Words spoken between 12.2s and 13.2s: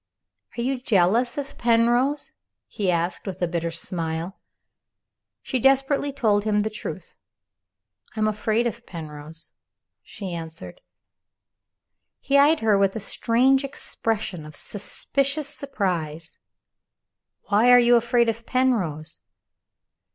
eyed her with a